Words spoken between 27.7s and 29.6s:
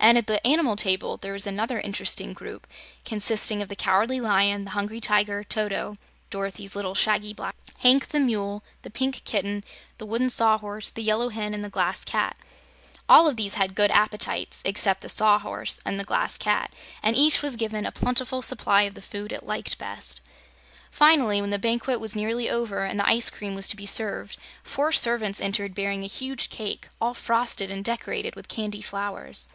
and decorated with candy flowers.